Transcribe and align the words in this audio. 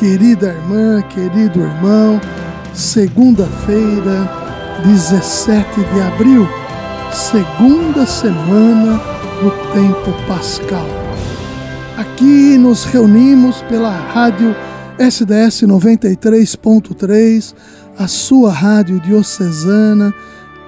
querida 0.00 0.46
irmã, 0.46 1.02
querido 1.10 1.60
irmão, 1.60 2.18
segunda-feira, 2.72 4.30
17 4.82 5.68
de 5.74 6.00
abril, 6.00 6.48
segunda 7.12 8.06
semana 8.06 8.98
do 9.42 9.50
tempo 9.74 10.10
pascal. 10.26 10.86
Aqui 11.98 12.56
nos 12.56 12.86
reunimos 12.86 13.60
pela 13.68 13.90
rádio 13.90 14.56
SDS 14.98 15.64
93.3, 15.64 17.54
a 17.98 18.08
sua 18.08 18.50
rádio 18.50 18.98
diocesana, 19.00 20.14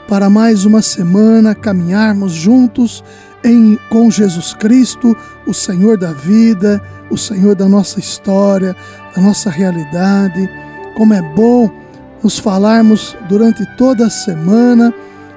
para 0.06 0.28
mais 0.28 0.66
uma 0.66 0.82
semana 0.82 1.54
caminharmos 1.54 2.32
juntos 2.32 3.02
em, 3.44 3.78
com 3.90 4.10
Jesus 4.10 4.54
Cristo, 4.54 5.16
o 5.46 5.52
Senhor 5.52 5.96
da 5.96 6.12
vida, 6.12 6.80
o 7.10 7.18
Senhor 7.18 7.54
da 7.54 7.68
nossa 7.68 7.98
história, 7.98 8.76
da 9.14 9.22
nossa 9.22 9.50
realidade. 9.50 10.48
Como 10.96 11.12
é 11.14 11.22
bom 11.34 11.70
nos 12.22 12.38
falarmos 12.38 13.16
durante 13.28 13.64
toda 13.76 14.06
a 14.06 14.10
semana 14.10 14.94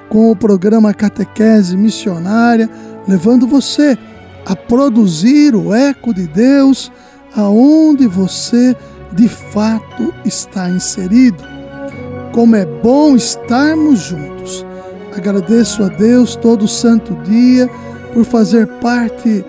com 0.08 0.30
o 0.30 0.36
programa 0.36 0.94
Catequese 0.94 1.76
Missionária, 1.76 2.70
levando 3.08 3.46
você 3.46 3.98
a 4.44 4.54
produzir 4.54 5.54
o 5.54 5.74
eco 5.74 6.14
de 6.14 6.26
Deus 6.28 6.92
aonde 7.34 8.06
você 8.06 8.76
de 9.12 9.28
fato 9.28 10.14
está 10.24 10.70
inserido. 10.70 11.42
Como 12.32 12.54
é 12.54 12.64
bom 12.64 13.16
estarmos 13.16 14.00
juntos. 14.00 14.64
Agradeço 15.16 15.82
a 15.82 15.88
Deus 15.88 16.36
todo 16.36 16.68
santo 16.68 17.14
dia 17.24 17.68
por 18.16 18.24
fazer 18.24 18.66
parte 18.80 19.44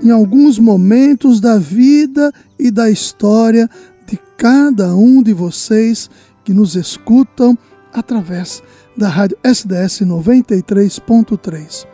em 0.00 0.12
alguns 0.12 0.60
momentos 0.60 1.40
da 1.40 1.58
vida 1.58 2.32
e 2.56 2.70
da 2.70 2.88
história 2.88 3.68
de 4.06 4.16
cada 4.36 4.94
um 4.94 5.20
de 5.20 5.32
vocês 5.32 6.08
que 6.44 6.54
nos 6.54 6.76
escutam 6.76 7.58
através 7.92 8.62
da 8.96 9.08
rádio 9.08 9.36
SDS 9.42 10.02
93.3. 10.02 11.84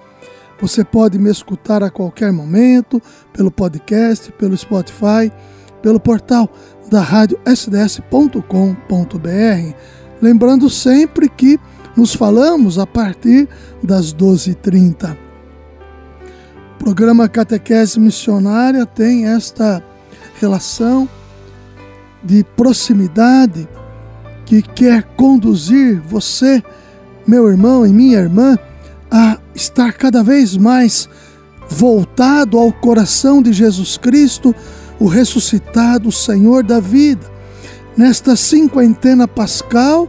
Você 0.61 0.85
pode 0.85 1.19
me 1.19 1.31
escutar 1.31 1.83
a 1.83 1.89
qualquer 1.89 2.31
momento 2.31 3.01
pelo 3.33 3.51
podcast, 3.51 4.31
pelo 4.33 4.55
Spotify, 4.55 5.33
pelo 5.81 5.99
portal 5.99 6.53
da 6.91 7.01
rádio 7.01 7.41
sds.com.br. 7.47 8.43
Lembrando 10.21 10.69
sempre 10.69 11.27
que 11.31 11.59
nos 11.97 12.15
falamos 12.15 12.79
a 12.79 12.87
partir 12.87 13.49
das 13.83 14.13
12h30. 14.13 15.25
O 16.77 16.85
programa 16.87 17.27
Catequese 17.27 17.99
Missionária 17.99 18.85
tem 18.85 19.27
esta 19.27 19.83
relação 20.39 21.09
de 22.23 22.45
proximidade 22.55 23.67
que 24.45 24.61
quer 24.61 25.03
conduzir 25.17 26.01
você, 26.03 26.63
meu 27.27 27.49
irmão 27.49 27.85
e 27.85 27.93
minha 27.93 28.19
irmã, 28.19 28.59
a 29.11 29.39
estar 29.55 29.95
cada 29.95 30.23
vez 30.23 30.57
mais 30.57 31.09
voltado 31.69 32.59
ao 32.59 32.71
coração 32.71 33.43
de 33.43 33.55
Jesus 33.55 33.97
Cristo, 33.97 34.55
o 35.01 35.07
ressuscitado 35.07 36.13
Senhor 36.13 36.63
da 36.63 36.79
vida. 36.79 37.27
Nesta 37.97 38.37
cinquentena 38.37 39.27
pascal, 39.27 40.09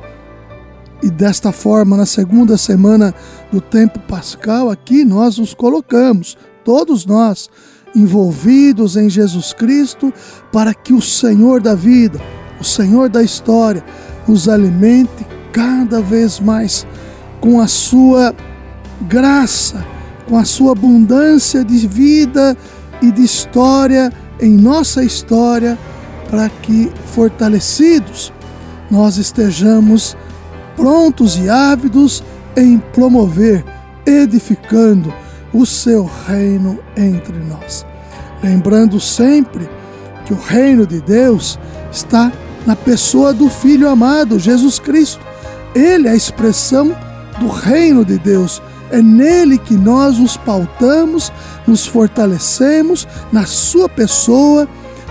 e 1.02 1.10
desta 1.10 1.52
forma, 1.52 1.96
na 1.96 2.06
segunda 2.06 2.58
semana 2.58 3.16
do 3.52 3.62
tempo 3.62 4.00
pascal, 4.00 4.70
aqui 4.70 5.06
nós 5.06 5.38
nos 5.38 5.54
colocamos 5.54 6.38
todos 6.68 7.06
nós 7.06 7.50
envolvidos 7.96 8.98
em 8.98 9.10
Jesus 9.10 9.54
Cristo, 9.54 10.14
para 10.52 10.74
que 10.74 10.92
o 10.94 11.02
Senhor 11.02 11.62
da 11.62 11.74
vida, 11.74 12.20
o 12.60 12.64
Senhor 12.64 13.08
da 13.08 13.24
história, 13.24 13.82
nos 14.28 14.50
alimente 14.50 15.26
cada 15.54 16.02
vez 16.02 16.42
mais 16.42 16.86
com 17.40 17.62
a 17.62 17.68
sua 17.68 18.36
graça, 19.04 19.82
com 20.28 20.38
a 20.38 20.44
sua 20.44 20.74
abundância 20.74 21.64
de 21.64 21.88
vida 21.88 22.58
e 23.02 23.14
de 23.14 23.24
história 23.24 24.12
em 24.38 24.52
nossa 24.52 25.06
história, 25.06 25.80
para 26.30 26.50
que 26.50 26.92
fortalecidos 27.14 28.34
nós 28.92 29.16
estejamos 29.16 30.18
prontos 30.76 31.38
e 31.38 31.50
ávidos 31.50 32.22
em 32.58 32.78
promover, 32.78 33.64
edificando, 34.06 35.14
o 35.54 35.66
seu 35.66 36.10
reino 36.28 36.80
entre 36.96 37.38
nós. 37.38 37.86
Lembrando 38.44 39.00
sempre 39.00 39.70
que 40.26 40.34
o 40.34 40.40
reino 40.40 40.86
de 40.86 41.02
Deus 41.02 41.58
está 41.92 42.32
na 42.66 42.76
pessoa 42.76 43.34
do 43.34 43.50
Filho 43.50 43.90
amado, 43.90 44.38
Jesus 44.38 44.78
Cristo. 44.78 45.26
Ele 45.74 46.08
é 46.08 46.12
a 46.12 46.16
expressão 46.16 46.96
do 47.40 47.48
reino 47.48 48.04
de 48.04 48.18
Deus. 48.18 48.62
É 48.92 49.02
nele 49.02 49.58
que 49.58 49.76
nós 49.76 50.18
nos 50.18 50.38
pautamos, 50.38 51.32
nos 51.66 51.86
fortalecemos 51.86 53.08
na 53.32 53.46
sua 53.46 53.90
pessoa 53.90 54.68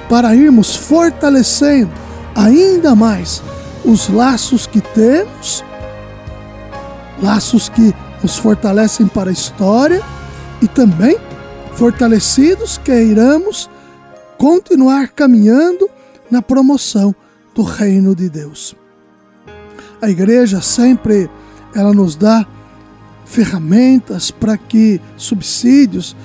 para 0.09 0.35
irmos 0.35 0.77
fortalecendo 0.77 1.91
ainda 2.35 2.95
mais 2.95 3.43
os 3.85 4.09
laços 4.09 4.67
que 4.67 4.81
temos, 4.81 5.65
laços 7.23 7.69
que 7.69 7.95
nos 8.23 8.37
fortalecem 8.37 9.07
para 9.07 9.31
a 9.31 9.33
história 9.33 10.03
e 10.61 10.69
também, 10.69 11.17
fortalecidos, 11.75 12.79
queiramos 12.79 13.71
continuar 14.39 15.09
caminhando 15.09 15.89
na 16.31 16.43
promoção 16.43 17.15
do 17.55 17.63
reino 17.63 18.15
de 18.15 18.29
Deus. 18.29 18.75
A 20.01 20.11
igreja 20.11 20.61
sempre 20.61 21.31
ela 21.75 21.93
nos 21.93 22.17
dá 22.17 22.47
ferramentas 23.25 24.31
para 24.31 24.57
que 24.57 25.01
subsídios 25.17 26.17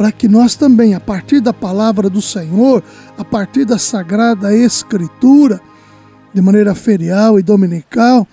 para 0.00 0.10
que 0.10 0.26
nós 0.28 0.54
também, 0.54 0.94
a 0.94 1.00
partir 1.00 1.40
da 1.40 1.52
palavra 1.52 2.08
do 2.08 2.22
Senhor, 2.22 2.82
a 3.18 3.24
partir 3.24 3.66
da 3.66 3.76
sagrada 3.76 4.50
escritura, 4.56 5.60
de 6.32 6.40
maneira 6.40 6.74
ferial 6.74 7.38
e 7.38 7.42
dominical, 7.42 8.26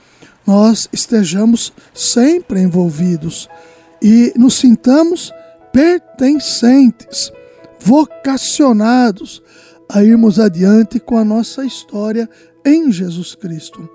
nós 0.45 0.87
estejamos 0.93 1.73
sempre 1.93 2.61
envolvidos 2.61 3.49
e 4.01 4.31
nos 4.37 4.53
sintamos 4.55 5.33
pertencentes, 5.77 7.31
vocacionados 7.79 9.43
a 9.87 10.03
irmos 10.03 10.39
adiante 10.39 10.99
com 10.99 11.19
a 11.19 11.23
nossa 11.23 11.63
história 11.63 12.27
em 12.65 12.91
Jesus 12.91 13.35
Cristo. 13.35 13.87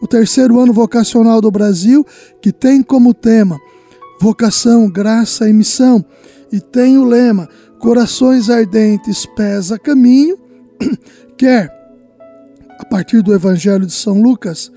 O 0.00 0.08
terceiro 0.08 0.58
ano 0.58 0.72
vocacional 0.72 1.42
do 1.42 1.50
Brasil, 1.50 2.06
que 2.40 2.50
tem 2.50 2.82
como 2.82 3.12
tema 3.12 3.60
vocação, 4.18 4.88
graça 4.88 5.46
e 5.46 5.52
missão, 5.52 6.02
e 6.50 6.58
tem 6.58 6.96
o 6.96 7.04
lema 7.04 7.50
Corações 7.78 8.48
ardentes, 8.48 9.26
pés 9.26 9.70
a 9.70 9.78
caminho, 9.78 10.38
quer, 11.36 11.70
a 12.78 12.84
partir 12.86 13.20
do 13.20 13.34
Evangelho 13.34 13.84
de 13.84 13.92
São 13.92 14.22
Lucas 14.22 14.72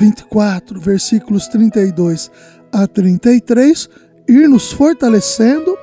24, 0.00 0.80
versículos 0.80 1.46
32 1.48 2.30
a 2.72 2.86
33, 2.86 3.90
ir 4.28 4.48
nos 4.48 4.72
fortalecendo 4.72 5.75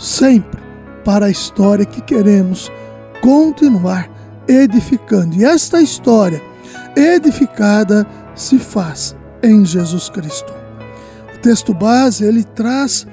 sempre 0.00 0.60
para 1.04 1.26
a 1.26 1.30
história 1.30 1.84
que 1.84 2.00
queremos 2.00 2.72
continuar 3.20 4.10
edificando. 4.48 5.36
E 5.36 5.44
esta 5.44 5.80
história 5.80 6.42
edificada 6.96 8.06
se 8.34 8.58
faz 8.58 9.14
em 9.42 9.64
Jesus 9.64 10.08
Cristo. 10.08 10.52
O 11.34 11.38
texto 11.40 11.74
base 11.74 12.24
ele 12.24 12.42
traz 12.42 13.06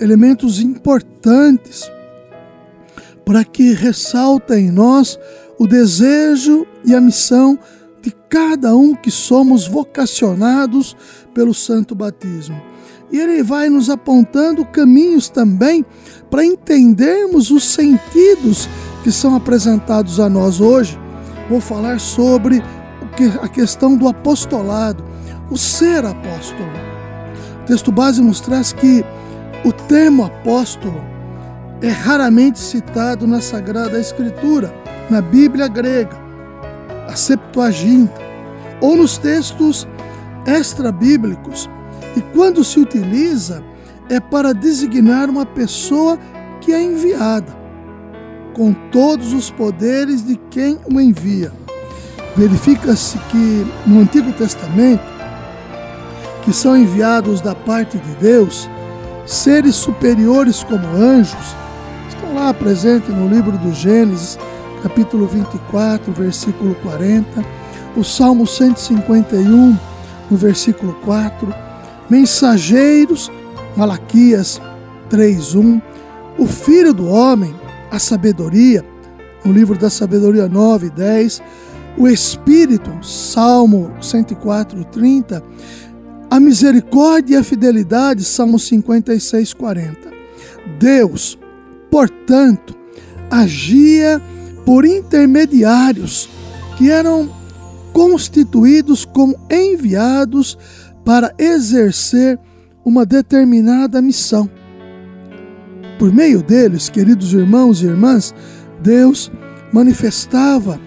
elementos 0.00 0.60
importantes 0.60 1.90
para 3.24 3.44
que 3.44 3.72
ressalta 3.72 4.58
em 4.58 4.70
nós 4.70 5.18
o 5.58 5.66
desejo 5.66 6.66
e 6.84 6.92
a 6.92 7.00
missão 7.00 7.56
de 8.00 8.10
cada 8.28 8.74
um 8.74 8.96
que 8.96 9.12
somos 9.12 9.68
vocacionados 9.68 10.96
pelo 11.32 11.54
santo 11.54 11.94
batismo 11.94 12.71
e 13.12 13.20
ele 13.20 13.42
vai 13.42 13.68
nos 13.68 13.90
apontando 13.90 14.64
caminhos 14.64 15.28
também 15.28 15.84
para 16.30 16.44
entendermos 16.44 17.50
os 17.50 17.62
sentidos 17.64 18.68
que 19.04 19.12
são 19.12 19.36
apresentados 19.36 20.18
a 20.18 20.30
nós 20.30 20.60
hoje. 20.60 20.98
Vou 21.50 21.60
falar 21.60 22.00
sobre 22.00 22.62
a 23.42 23.48
questão 23.48 23.96
do 23.96 24.08
apostolado, 24.08 25.04
o 25.50 25.58
ser 25.58 26.04
apóstolo. 26.04 26.70
O 27.62 27.66
texto 27.66 27.92
base 27.92 28.22
nos 28.22 28.40
traz 28.40 28.72
que 28.72 29.04
o 29.64 29.70
termo 29.70 30.24
apóstolo 30.24 31.00
é 31.82 31.88
raramente 31.88 32.58
citado 32.58 33.26
na 33.26 33.40
Sagrada 33.40 34.00
Escritura, 34.00 34.72
na 35.10 35.20
Bíblia 35.20 35.68
grega, 35.68 36.16
a 37.08 37.14
Septuaginta, 37.14 38.20
ou 38.80 38.96
nos 38.96 39.18
textos 39.18 39.86
extra-bíblicos. 40.46 41.68
E 42.16 42.20
quando 42.20 42.62
se 42.62 42.78
utiliza, 42.78 43.62
é 44.08 44.20
para 44.20 44.52
designar 44.52 45.30
uma 45.30 45.46
pessoa 45.46 46.18
que 46.60 46.72
é 46.72 46.82
enviada, 46.82 47.56
com 48.54 48.72
todos 48.90 49.32
os 49.32 49.50
poderes 49.50 50.24
de 50.24 50.36
quem 50.50 50.78
o 50.92 51.00
envia. 51.00 51.52
Verifica-se 52.36 53.18
que 53.30 53.66
no 53.86 54.00
Antigo 54.00 54.32
Testamento, 54.32 55.02
que 56.42 56.52
são 56.52 56.76
enviados 56.76 57.40
da 57.40 57.54
parte 57.54 57.98
de 57.98 58.14
Deus, 58.16 58.68
seres 59.26 59.74
superiores 59.74 60.62
como 60.64 60.86
anjos, 60.96 61.56
estão 62.08 62.34
lá 62.34 62.52
presentes 62.52 63.08
no 63.08 63.28
livro 63.28 63.56
do 63.58 63.72
Gênesis, 63.72 64.38
capítulo 64.82 65.26
24, 65.26 66.12
versículo 66.12 66.74
40, 66.76 67.44
o 67.96 68.02
Salmo 68.02 68.46
151, 68.46 69.78
no 70.30 70.36
versículo 70.36 70.94
4, 71.04 71.71
mensageiros, 72.08 73.30
Malaquias 73.76 74.60
3:1, 75.10 75.80
o 76.38 76.46
filho 76.46 76.92
do 76.92 77.08
homem, 77.08 77.54
a 77.90 77.98
sabedoria, 77.98 78.84
no 79.44 79.52
livro 79.52 79.76
da 79.76 79.90
sabedoria 79.90 80.48
9 80.48 80.90
10, 80.90 81.42
o 81.98 82.08
espírito, 82.08 82.90
Salmo 83.04 83.92
104, 84.00 84.84
30, 84.84 85.42
a 86.30 86.40
misericórdia 86.40 87.34
e 87.34 87.38
a 87.38 87.44
fidelidade, 87.44 88.24
Salmo 88.24 88.58
56, 88.58 89.52
40. 89.52 90.10
Deus, 90.78 91.38
portanto, 91.90 92.74
agia 93.30 94.20
por 94.64 94.84
intermediários 94.84 96.28
que 96.78 96.90
eram 96.90 97.30
constituídos 97.92 99.04
como 99.04 99.38
enviados 99.50 100.58
para 101.04 101.34
exercer 101.38 102.38
uma 102.84 103.04
determinada 103.04 104.00
missão. 104.02 104.48
Por 105.98 106.12
meio 106.12 106.42
deles, 106.42 106.88
queridos 106.88 107.32
irmãos 107.32 107.82
e 107.82 107.86
irmãs, 107.86 108.34
Deus 108.80 109.30
manifestava 109.72 110.80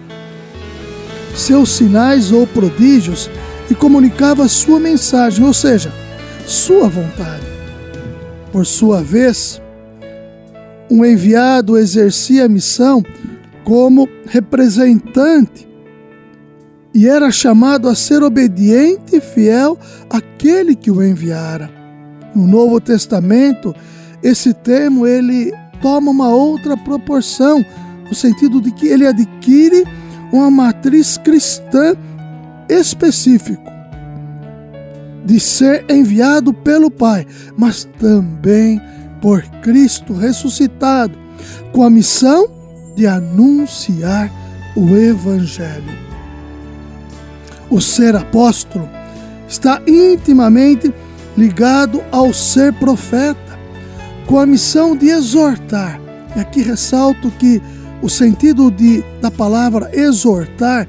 seus 1.34 1.70
sinais 1.70 2.32
ou 2.32 2.46
prodígios 2.46 3.30
e 3.70 3.74
comunicava 3.74 4.48
sua 4.48 4.78
mensagem, 4.78 5.44
ou 5.44 5.52
seja, 5.52 5.92
sua 6.46 6.88
vontade. 6.88 7.44
Por 8.52 8.64
sua 8.64 9.02
vez, 9.02 9.60
um 10.90 11.04
enviado 11.04 11.76
exercia 11.76 12.44
a 12.44 12.48
missão 12.48 13.02
como 13.64 14.08
representante 14.26 15.65
e 16.96 17.06
era 17.06 17.30
chamado 17.30 17.90
a 17.90 17.94
ser 17.94 18.22
obediente 18.22 19.16
e 19.16 19.20
fiel 19.20 19.78
àquele 20.08 20.74
que 20.74 20.90
o 20.90 21.04
enviara. 21.04 21.70
No 22.34 22.46
Novo 22.46 22.80
Testamento, 22.80 23.74
esse 24.22 24.54
termo 24.54 25.06
ele 25.06 25.52
toma 25.82 26.10
uma 26.10 26.30
outra 26.30 26.74
proporção, 26.74 27.62
no 28.08 28.14
sentido 28.14 28.62
de 28.62 28.70
que 28.70 28.86
ele 28.86 29.06
adquire 29.06 29.84
uma 30.32 30.50
matriz 30.50 31.18
cristã 31.18 31.94
específico 32.66 33.70
de 35.22 35.38
ser 35.38 35.84
enviado 35.90 36.54
pelo 36.54 36.90
Pai, 36.90 37.26
mas 37.58 37.86
também 37.98 38.80
por 39.20 39.42
Cristo 39.60 40.14
ressuscitado, 40.14 41.12
com 41.74 41.82
a 41.82 41.90
missão 41.90 42.48
de 42.96 43.06
anunciar 43.06 44.32
o 44.74 44.96
Evangelho. 44.96 46.05
O 47.70 47.80
ser 47.80 48.14
apóstolo 48.14 48.88
está 49.48 49.80
intimamente 49.86 50.92
ligado 51.36 52.02
ao 52.10 52.32
ser 52.32 52.72
profeta, 52.74 53.58
com 54.26 54.38
a 54.38 54.46
missão 54.46 54.96
de 54.96 55.08
exortar. 55.08 56.00
E 56.34 56.40
aqui 56.40 56.62
ressalto 56.62 57.30
que 57.32 57.60
o 58.02 58.08
sentido 58.08 58.70
de, 58.70 59.02
da 59.20 59.30
palavra 59.30 59.90
exortar 59.92 60.88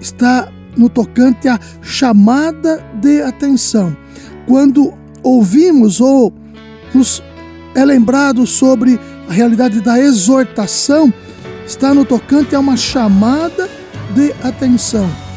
está 0.00 0.48
no 0.76 0.88
tocante 0.88 1.48
à 1.48 1.58
chamada 1.82 2.84
de 3.00 3.22
atenção. 3.22 3.96
Quando 4.46 4.92
ouvimos 5.22 6.00
ou 6.00 6.32
nos 6.94 7.22
é 7.74 7.84
lembrado 7.84 8.46
sobre 8.46 8.98
a 9.28 9.32
realidade 9.32 9.80
da 9.80 9.98
exortação, 9.98 11.12
está 11.66 11.92
no 11.92 12.04
tocante 12.04 12.54
a 12.54 12.60
uma 12.60 12.76
chamada 12.76 13.68
de 14.14 14.32
atenção. 14.42 15.27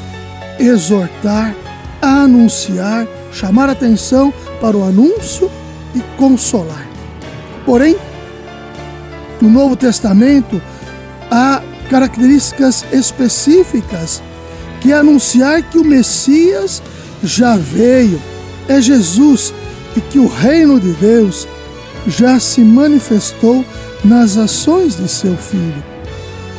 Exortar, 0.62 1.56
anunciar, 2.02 3.08
chamar 3.34 3.70
atenção 3.70 4.32
para 4.62 4.78
o 4.78 4.84
anúncio 4.84 5.50
e 5.96 6.00
consolar. 6.18 6.88
Porém, 7.66 7.98
no 9.42 9.50
Novo 9.50 9.76
Testamento 9.76 10.62
há 11.32 11.62
características 11.90 12.86
específicas 12.92 14.22
que 14.80 14.92
é 14.92 14.96
anunciar 14.96 15.62
que 15.64 15.78
o 15.78 15.84
Messias 15.84 16.82
já 17.24 17.56
veio, 17.58 18.22
é 18.68 18.80
Jesus 18.82 19.54
e 19.96 20.02
que 20.02 20.20
o 20.20 20.28
reino 20.28 20.80
de 20.80 20.92
Deus 20.94 21.48
já 22.08 22.40
se 22.40 22.62
manifestou 22.62 23.66
nas 24.04 24.38
ações 24.38 24.96
de 24.96 25.08
seu 25.08 25.36
Filho. 25.36 25.84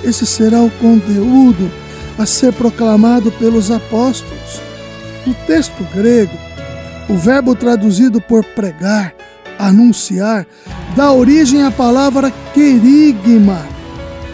Esse 0.04 0.26
será 0.26 0.60
o 0.60 0.70
conteúdo 0.70 1.70
a 2.22 2.26
ser 2.26 2.52
proclamado 2.52 3.32
pelos 3.32 3.70
apóstolos. 3.70 4.60
No 5.26 5.34
texto 5.46 5.84
grego, 5.92 6.32
o 7.08 7.16
verbo 7.16 7.54
traduzido 7.56 8.20
por 8.20 8.44
pregar, 8.44 9.12
anunciar, 9.58 10.46
dá 10.94 11.10
origem 11.10 11.64
à 11.64 11.70
palavra 11.70 12.32
querigma, 12.54 13.66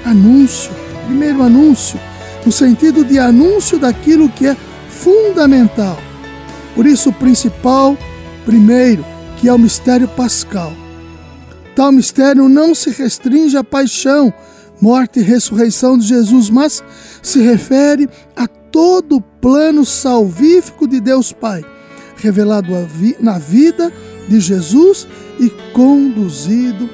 anúncio, 0.05 0.71
primeiro 1.07 1.43
anúncio, 1.43 1.99
no 2.45 2.53
sentido 2.53 3.05
de 3.05 3.19
anúncio 3.19 3.79
daquilo 3.79 4.29
que 4.29 4.47
é 4.47 4.57
fundamental. 4.91 5.99
Por 6.75 6.87
isso, 6.87 7.09
o 7.09 7.15
principal, 7.15 7.97
primeiro, 8.45 9.05
que 9.39 9.49
é 9.49 9.53
o 9.53 9.59
mistério 9.59 10.09
pascal. 10.09 10.73
Tal 11.75 11.91
mistério 11.91 12.49
não 12.49 12.75
se 12.75 12.91
restringe 12.91 13.57
à 13.57 13.65
paixão, 13.65 14.33
morte 14.81 15.21
e 15.21 15.23
ressurreição 15.23 15.97
de 15.97 16.07
Jesus, 16.07 16.51
mas 16.51 16.83
se 17.23 17.41
refere 17.41 18.09
a 18.37 18.47
todo 18.47 19.17
o 19.17 19.21
plano 19.21 19.85
salvífico 19.85 20.87
de 20.87 21.01
Deus 21.01 21.33
Pai, 21.33 21.65
revelado 22.17 22.69
na 23.21 23.39
vida 23.39 23.93
de 24.29 24.41
Jesus 24.41 25.07
e 25.39 25.51
conduzido 25.73 26.89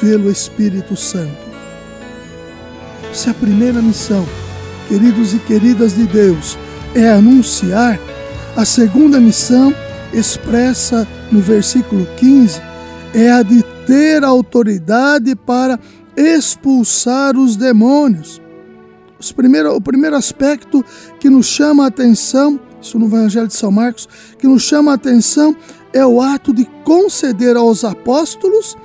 pelo 0.00 0.30
Espírito 0.30 0.96
Santo. 0.96 1.50
Se 3.12 3.28
a 3.28 3.34
primeira 3.34 3.82
missão, 3.82 4.26
queridos 4.88 5.34
e 5.34 5.38
queridas 5.40 5.94
de 5.94 6.04
Deus, 6.04 6.58
é 6.94 7.10
anunciar, 7.10 7.98
a 8.56 8.64
segunda 8.64 9.20
missão, 9.20 9.74
expressa 10.12 11.06
no 11.30 11.40
versículo 11.40 12.06
15, 12.16 12.60
é 13.14 13.30
a 13.30 13.42
de 13.42 13.62
ter 13.86 14.24
autoridade 14.24 15.34
para 15.34 15.78
expulsar 16.20 17.36
os 17.36 17.56
demônios. 17.56 18.40
Os 19.18 19.32
primeiro, 19.32 19.74
o 19.74 19.80
primeiro 19.80 20.16
aspecto 20.16 20.84
que 21.18 21.28
nos 21.28 21.46
chama 21.46 21.84
a 21.84 21.88
atenção, 21.88 22.58
isso 22.80 22.98
no 22.98 23.06
Evangelho 23.06 23.48
de 23.48 23.54
São 23.54 23.70
Marcos, 23.70 24.08
que 24.38 24.46
nos 24.46 24.62
chama 24.62 24.92
a 24.92 24.94
atenção 24.94 25.56
é 25.92 26.04
o 26.06 26.20
ato 26.20 26.52
de 26.54 26.64
conceder 26.84 27.56
aos 27.56 27.84
apóstolos 27.84 28.76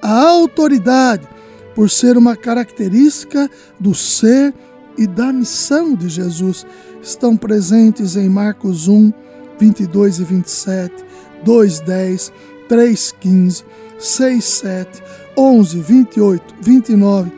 a 0.00 0.20
autoridade, 0.28 1.28
por 1.74 1.88
ser 1.88 2.18
uma 2.18 2.36
característica 2.36 3.50
do 3.78 3.94
ser 3.94 4.52
e 4.98 5.06
da 5.06 5.32
missão 5.32 5.94
de 5.94 6.08
Jesus. 6.08 6.66
Estão 7.02 7.36
presentes 7.36 8.16
em 8.16 8.28
Marcos 8.28 8.88
1, 8.88 9.12
22 9.58 10.18
e 10.18 10.24
27, 10.24 11.04
2, 11.44 11.80
10, 11.80 12.32
3, 12.68 13.14
15, 13.20 13.64
6, 13.98 14.44
7, 14.44 15.02
11, 15.36 15.80
28, 15.80 16.54
29, 16.60 17.32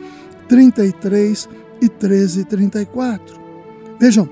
33 0.47 1.49
e 1.81 1.89
13 1.89 2.41
e 2.41 2.45
34. 2.45 3.39
Vejam, 3.99 4.29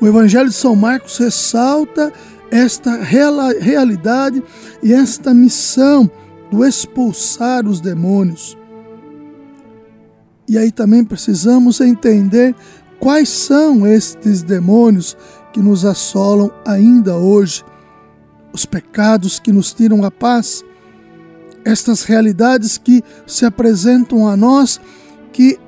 o 0.00 0.06
Evangelho 0.06 0.48
de 0.48 0.54
São 0.54 0.76
Marcos 0.76 1.18
ressalta 1.18 2.12
esta 2.50 2.96
realidade 3.02 4.42
e 4.82 4.92
esta 4.92 5.34
missão 5.34 6.10
do 6.50 6.64
expulsar 6.64 7.66
os 7.66 7.80
demônios. 7.80 8.56
E 10.48 10.56
aí 10.56 10.72
também 10.72 11.04
precisamos 11.04 11.80
entender 11.80 12.54
quais 12.98 13.28
são 13.28 13.86
estes 13.86 14.42
demônios 14.42 15.16
que 15.52 15.60
nos 15.60 15.84
assolam 15.84 16.50
ainda 16.66 17.16
hoje, 17.16 17.64
os 18.52 18.64
pecados 18.64 19.38
que 19.38 19.52
nos 19.52 19.74
tiram 19.74 20.04
a 20.04 20.10
paz, 20.10 20.64
estas 21.68 22.02
realidades 22.02 22.78
que 22.78 23.04
se 23.26 23.44
apresentam 23.44 24.26
a 24.26 24.34
nós 24.34 24.80
que 25.30 25.58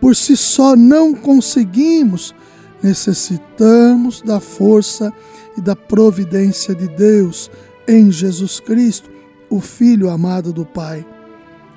por 0.00 0.16
si 0.16 0.36
só 0.36 0.74
não 0.74 1.14
conseguimos, 1.14 2.34
necessitamos 2.82 4.20
da 4.20 4.40
força 4.40 5.12
e 5.56 5.60
da 5.60 5.76
providência 5.76 6.74
de 6.74 6.88
Deus 6.88 7.50
em 7.86 8.10
Jesus 8.10 8.58
Cristo, 8.58 9.08
o 9.48 9.60
Filho 9.60 10.10
amado 10.10 10.52
do 10.52 10.66
Pai. 10.66 11.06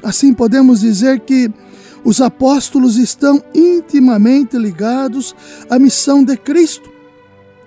Assim 0.04 0.34
podemos 0.34 0.82
dizer 0.82 1.20
que 1.20 1.52
os 2.04 2.20
apóstolos 2.20 2.98
estão 2.98 3.44
intimamente 3.54 4.58
ligados 4.58 5.36
à 5.70 5.78
missão 5.78 6.24
de 6.24 6.36
Cristo 6.36 6.90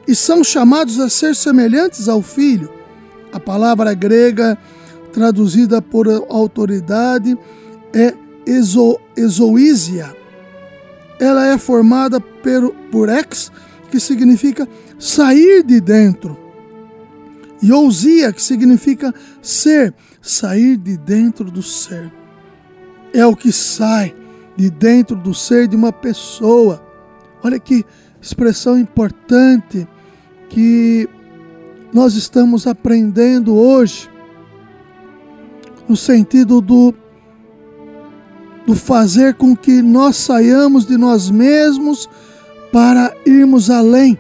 e 0.09 0.15
são 0.15 0.43
chamados 0.43 0.99
a 0.99 1.09
ser 1.09 1.37
semelhantes 1.37 2.09
ao 2.09 2.21
Filho. 2.21 2.69
A 3.33 3.39
palavra 3.39 3.95
grega 3.95 4.59
traduzida 5.15 5.81
por 5.81 6.09
autoridade 6.29 7.39
é 7.95 8.13
exo, 8.45 8.99
exoísia. 9.17 10.15
Ela 11.21 11.47
é 11.47 11.57
formada 11.57 12.21
por, 12.21 12.75
por 12.91 13.09
ex, 13.09 13.53
que 13.91 14.01
significa 14.01 14.69
sair 14.99 15.63
de 15.63 15.81
dentro, 15.81 16.37
e 17.63 17.73
ousia, 17.73 18.33
que 18.33 18.43
significa 18.43 19.15
ser, 19.41 19.95
sair 20.21 20.77
de 20.77 20.97
dentro 20.97 21.51
do 21.51 21.63
ser. 21.63 22.13
É 23.13 23.25
o 23.25 23.37
que 23.37 23.53
sai 23.53 24.15
de 24.57 24.69
dentro 24.69 25.15
do 25.15 25.33
ser 25.33 25.69
de 25.69 25.77
uma 25.77 25.93
pessoa. 25.93 26.85
Olha 27.43 27.61
que 27.61 27.85
expressão 28.21 28.77
importante 28.77 29.87
que 30.49 31.09
nós 31.93 32.17
estamos 32.17 32.67
aprendendo 32.67 33.55
hoje, 33.55 34.11
no 35.89 35.97
sentido 35.97 36.61
do, 36.61 36.95
do 38.67 38.75
fazer 38.75 39.35
com 39.35 39.57
que 39.57 39.83
nós 39.83 40.17
saiamos 40.17 40.87
de 40.87 40.97
nós 40.97 41.31
mesmos 41.31 42.09
para 42.73 43.15
irmos 43.27 43.71
além. 43.71 44.19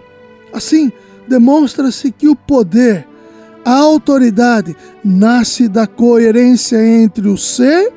Assim, 0.52 0.92
demonstra-se 1.28 2.12
que 2.12 2.28
o 2.28 2.36
poder, 2.36 3.06
a 3.64 3.74
autoridade, 3.74 4.76
nasce 5.04 5.68
da 5.68 5.86
coerência 5.86 6.84
entre 6.84 7.28
o 7.28 7.36
ser 7.36 7.92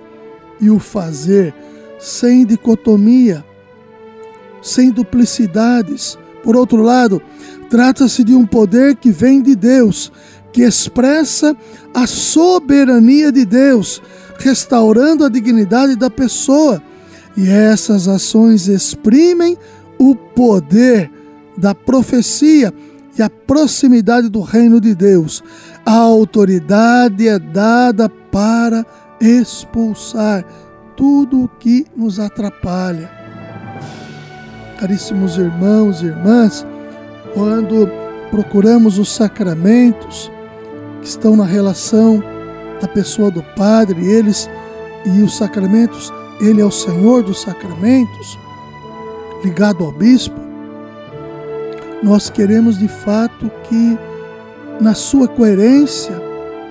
e 0.60 0.70
o 0.70 0.80
fazer 0.80 1.54
sem 2.00 2.46
dicotomia, 2.46 3.44
sem 4.62 4.92
duplicidades. 4.92 6.18
Por 6.44 6.56
outro 6.56 6.82
lado, 6.82 7.22
trata-se 7.70 8.24
de 8.24 8.34
um 8.34 8.46
poder 8.46 8.96
que 8.96 9.12
vem 9.12 9.42
de 9.42 9.56
Deus, 9.56 10.12
que 10.52 10.64
expressa 10.64 11.56
a 11.94 12.08
soberania 12.08 13.32
de 13.32 13.46
Deus, 13.46 14.02
restaurando 14.40 15.24
a 15.24 15.30
dignidade 15.30 15.96
da 15.96 16.10
pessoa. 16.10 16.82
E 17.36 17.48
essas 17.50 18.08
ações 18.08 18.68
exprimem 18.68 19.58
o 20.00 20.16
poder 20.16 21.12
da 21.58 21.74
profecia 21.74 22.74
e 23.18 23.22
a 23.22 23.30
proximidade 23.30 24.30
do 24.30 24.42
reino 24.42 24.80
de 24.80 24.94
Deus. 24.94 25.44
A 25.86 25.94
autoridade 25.94 27.28
é 27.28 27.40
dada 27.40 28.10
para 28.10 28.86
expulsar 29.20 30.46
tudo 30.96 31.44
o 31.44 31.48
que 31.48 31.86
nos 31.96 32.20
atrapalha. 32.20 33.10
Caríssimos 34.80 35.38
irmãos 35.38 36.02
e 36.02 36.06
irmãs, 36.06 36.66
quando 37.34 37.90
procuramos 38.30 39.00
os 39.00 39.10
sacramentos 39.10 40.32
que 41.02 41.08
estão 41.08 41.36
na 41.36 41.46
relação 41.46 42.24
da 42.82 42.88
pessoa 42.88 43.32
do 43.32 43.44
Padre, 43.56 44.06
eles 44.06 44.50
e 45.06 45.22
os 45.22 45.38
sacramentos, 45.38 46.12
ele 46.40 46.62
é 46.62 46.66
o 46.66 46.72
Senhor 46.72 47.24
dos 47.24 47.42
sacramentos, 47.42 48.38
ligado 49.44 49.84
ao 49.84 49.92
bispo, 49.92 50.36
nós 52.04 52.30
queremos 52.30 52.78
de 52.78 52.88
fato 52.88 53.50
que, 53.64 53.98
na 54.80 54.94
sua 54.94 55.28
coerência, 55.28 56.22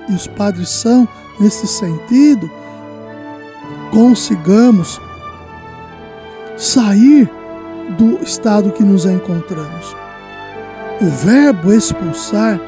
e 0.09 0.13
os 0.13 0.27
padres 0.27 0.69
são 0.69 1.07
nesse 1.39 1.67
sentido, 1.67 2.49
consigamos 3.91 5.01
sair 6.55 7.29
do 7.97 8.21
estado 8.23 8.71
que 8.71 8.83
nos 8.83 9.05
encontramos. 9.05 9.95
O 11.01 11.05
verbo 11.05 11.73
expulsar 11.73 12.59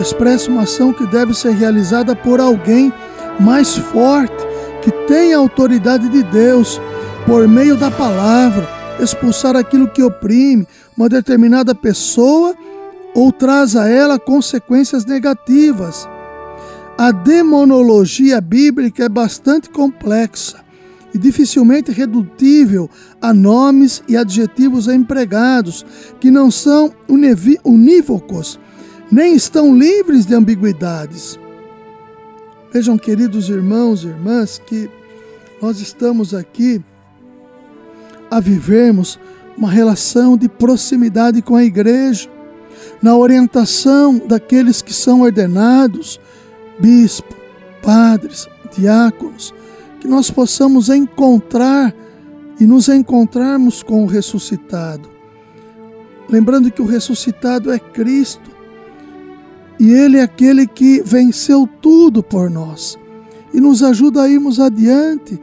expressa 0.00 0.50
uma 0.50 0.62
ação 0.62 0.92
que 0.92 1.06
deve 1.06 1.34
ser 1.34 1.52
realizada 1.52 2.14
por 2.14 2.40
alguém 2.40 2.92
mais 3.38 3.76
forte, 3.76 4.34
que 4.82 4.90
tem 5.06 5.32
a 5.32 5.38
autoridade 5.38 6.08
de 6.08 6.22
Deus, 6.24 6.80
por 7.26 7.46
meio 7.46 7.76
da 7.76 7.90
palavra, 7.90 8.68
expulsar 9.00 9.56
aquilo 9.56 9.88
que 9.88 10.02
oprime 10.02 10.66
uma 10.96 11.08
determinada 11.08 11.74
pessoa 11.74 12.54
ou 13.14 13.30
traz 13.30 13.76
a 13.76 13.88
ela 13.88 14.18
consequências 14.18 15.04
negativas. 15.04 16.08
A 16.98 17.10
demonologia 17.10 18.40
bíblica 18.40 19.04
é 19.04 19.08
bastante 19.08 19.70
complexa 19.70 20.60
e 21.14 21.18
dificilmente 21.18 21.90
redutível 21.90 22.88
a 23.20 23.32
nomes 23.32 24.02
e 24.08 24.16
adjetivos 24.16 24.88
empregados 24.88 25.84
que 26.20 26.30
não 26.30 26.50
são 26.50 26.92
unívocos, 27.64 28.58
nem 29.12 29.34
estão 29.34 29.76
livres 29.76 30.24
de 30.24 30.34
ambiguidades. 30.34 31.38
Vejam, 32.72 32.96
queridos 32.96 33.50
irmãos 33.50 34.02
e 34.02 34.06
irmãs, 34.06 34.58
que 34.66 34.90
nós 35.60 35.80
estamos 35.80 36.32
aqui 36.32 36.82
a 38.30 38.40
vivermos 38.40 39.20
uma 39.54 39.70
relação 39.70 40.38
de 40.38 40.48
proximidade 40.48 41.42
com 41.42 41.54
a 41.54 41.62
igreja, 41.62 42.26
na 43.02 43.14
orientação 43.14 44.18
daqueles 44.18 44.80
que 44.80 44.94
são 44.94 45.20
ordenados, 45.20 46.18
bispo, 46.80 47.36
padres, 47.82 48.48
diáconos, 48.74 49.52
que 50.00 50.08
nós 50.08 50.30
possamos 50.30 50.88
encontrar 50.88 51.94
e 52.58 52.64
nos 52.64 52.88
encontrarmos 52.88 53.82
com 53.82 54.04
o 54.04 54.06
ressuscitado. 54.06 55.10
Lembrando 56.30 56.70
que 56.70 56.80
o 56.80 56.86
ressuscitado 56.86 57.70
é 57.70 57.78
Cristo 57.78 58.51
e 59.82 59.90
Ele 59.90 60.18
é 60.18 60.22
aquele 60.22 60.66
que 60.66 61.02
venceu 61.04 61.66
tudo 61.66 62.22
por 62.22 62.48
nós 62.48 62.96
e 63.52 63.60
nos 63.60 63.82
ajuda 63.82 64.22
a 64.22 64.28
irmos 64.28 64.58
adiante 64.58 65.38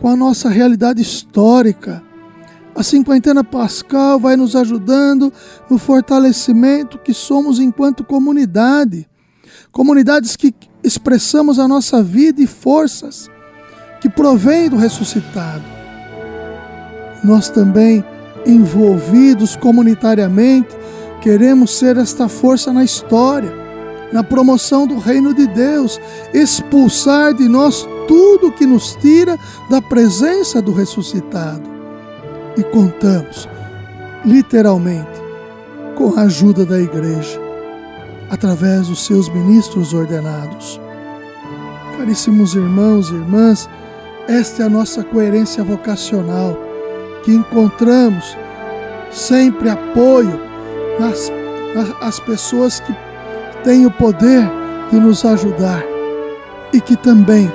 com 0.00 0.08
a 0.08 0.16
nossa 0.16 0.48
realidade 0.50 1.00
histórica 1.00 2.02
a 2.74 2.82
cinquentena 2.82 3.44
pascal 3.44 4.18
vai 4.18 4.36
nos 4.36 4.56
ajudando 4.56 5.32
no 5.70 5.78
fortalecimento 5.78 6.98
que 6.98 7.14
somos 7.14 7.60
enquanto 7.60 8.02
comunidade. 8.02 9.08
Comunidades 9.70 10.34
que 10.34 10.52
expressamos 10.82 11.60
a 11.60 11.68
nossa 11.68 12.02
vida 12.02 12.42
e 12.42 12.46
forças 12.48 13.30
que 14.00 14.08
provém 14.08 14.68
do 14.68 14.76
ressuscitado. 14.76 15.62
Nós 17.22 17.48
também, 17.48 18.04
envolvidos 18.44 19.54
comunitariamente, 19.54 20.76
queremos 21.22 21.78
ser 21.78 21.96
esta 21.96 22.28
força 22.28 22.72
na 22.72 22.82
história, 22.84 23.52
na 24.14 24.22
promoção 24.22 24.86
do 24.86 24.96
reino 24.96 25.34
de 25.34 25.44
Deus, 25.48 26.00
expulsar 26.32 27.34
de 27.34 27.48
nós 27.48 27.84
tudo 28.06 28.52
que 28.52 28.64
nos 28.64 28.94
tira 28.94 29.36
da 29.68 29.82
presença 29.82 30.62
do 30.62 30.72
ressuscitado 30.72 31.68
e 32.56 32.62
contamos, 32.62 33.48
literalmente, 34.24 35.20
com 35.96 36.16
a 36.16 36.22
ajuda 36.22 36.64
da 36.64 36.78
igreja, 36.80 37.40
através 38.30 38.86
dos 38.86 39.04
seus 39.04 39.28
ministros 39.28 39.92
ordenados. 39.92 40.80
Caríssimos 41.98 42.54
irmãos 42.54 43.10
e 43.10 43.14
irmãs, 43.14 43.68
esta 44.28 44.62
é 44.62 44.66
a 44.66 44.70
nossa 44.70 45.02
coerência 45.02 45.64
vocacional, 45.64 46.56
que 47.24 47.32
encontramos 47.32 48.36
sempre 49.10 49.68
apoio 49.68 50.40
nas, 51.00 51.32
nas 52.00 52.20
pessoas 52.20 52.78
que 52.78 52.94
têm 53.64 53.86
o 53.86 53.90
poder 53.90 54.48
de 54.90 55.00
nos 55.00 55.24
ajudar 55.24 55.82
e 56.72 56.80
que 56.80 56.96
também 56.96 57.50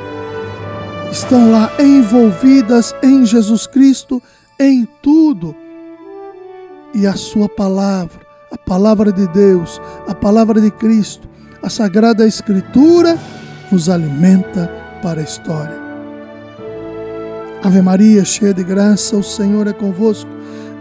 estão 1.11 1.51
lá 1.51 1.71
envolvidas 1.79 2.93
em 3.01 3.25
Jesus 3.25 3.65
Cristo 3.67 4.21
em 4.59 4.87
tudo. 5.01 5.55
E 6.93 7.05
a 7.05 7.13
Sua 7.13 7.47
palavra, 7.47 8.19
a 8.51 8.57
palavra 8.57 9.11
de 9.11 9.27
Deus, 9.27 9.79
a 10.07 10.15
palavra 10.15 10.59
de 10.59 10.71
Cristo, 10.71 11.29
a 11.61 11.69
Sagrada 11.69 12.27
Escritura, 12.27 13.17
nos 13.71 13.89
alimenta 13.89 14.69
para 15.01 15.21
a 15.21 15.23
história. 15.23 15.77
Ave 17.63 17.81
Maria, 17.81 18.23
cheia 18.23 18.53
de 18.53 18.63
graça, 18.63 19.17
o 19.17 19.23
Senhor 19.23 19.67
é 19.67 19.73
convosco. 19.73 20.29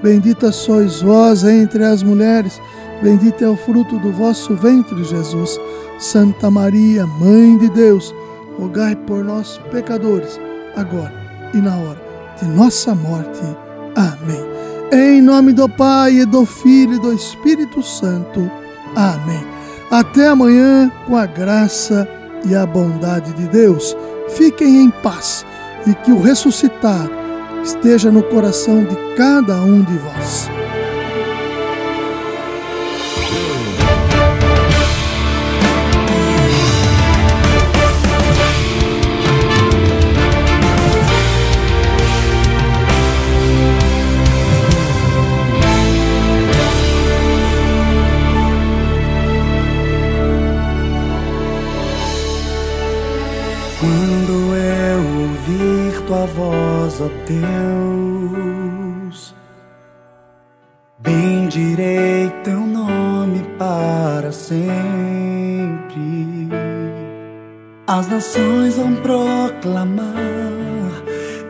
Bendita 0.03 0.53
sois 0.53 1.03
vós 1.03 1.43
entre 1.43 1.85
as 1.85 2.05
mulheres, 2.05 2.61
bendito 3.03 3.45
é 3.45 3.49
o 3.49 3.57
fruto 3.57 3.99
do 3.99 4.13
vosso 4.13 4.55
ventre, 4.55 5.03
Jesus. 5.05 5.59
Santa 5.99 6.51
Maria, 6.51 7.07
Mãe 7.07 7.59
de 7.59 7.69
Deus, 7.71 8.15
rogai 8.59 8.95
por 8.95 9.25
nós, 9.25 9.61
pecadores, 9.71 10.39
agora 10.77 11.13
e 11.55 11.59
na 11.59 11.77
hora 11.77 12.01
de 12.41 12.49
nossa 12.49 12.95
morte. 12.95 13.41
Amém. 13.97 14.49
Em 14.93 15.21
nome 15.21 15.53
do 15.53 15.69
Pai, 15.69 16.13
e 16.13 16.25
do 16.25 16.47
Filho 16.47 16.95
e 16.95 17.01
do 17.01 17.13
Espírito 17.13 17.83
Santo. 17.83 18.51
Amém. 18.95 19.45
Até 19.91 20.29
amanhã, 20.29 20.91
com 21.07 21.17
a 21.17 21.27
graça 21.27 22.09
e 22.47 22.55
a 22.55 22.65
bondade 22.65 23.33
de 23.33 23.49
Deus. 23.49 23.97
Fiquem 24.29 24.85
em 24.85 24.91
paz 24.91 25.45
e 25.87 25.95
que 25.95 26.13
o 26.13 26.21
ressuscitado 26.21 27.11
esteja 27.63 28.11
no 28.11 28.23
coração 28.23 28.85
de 28.85 28.97
cada 29.17 29.57
um 29.57 29.83
de 29.83 29.97
vós. 29.99 30.58
Ó 57.01 57.09
Deus, 59.07 59.35
bendirei 60.99 62.31
teu 62.45 62.61
nome 62.61 63.43
para 63.59 64.33
sempre. 64.33 64.59
As 67.87 68.09
nações 68.09 68.77
vão 68.77 68.95
proclamar 68.97 70.05